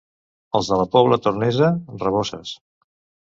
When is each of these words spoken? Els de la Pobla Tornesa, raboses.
Els 0.59 0.69
de 0.71 0.77
la 0.79 0.87
Pobla 0.95 1.19
Tornesa, 1.27 1.69
raboses. 2.05 2.55